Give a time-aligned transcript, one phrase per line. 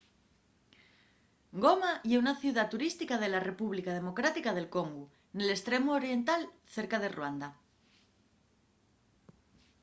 [1.65, 5.03] goma ye una ciudá turística de la república democrática d’el congu
[5.35, 6.41] nel estremu oriental
[6.75, 7.49] cerca de ruanda